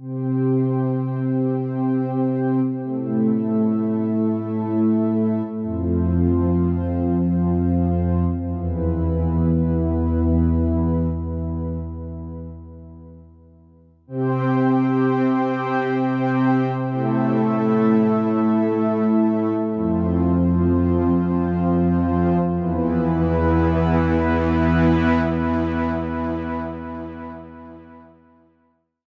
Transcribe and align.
Mm-hmm. 0.00 0.27